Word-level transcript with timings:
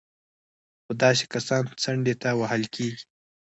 خو 0.83 0.91
داسې 1.03 1.23
کسان 1.33 1.61
څنډې 1.83 2.13
ته 2.21 2.29
وهل 2.39 2.63
کېږي 2.75 3.03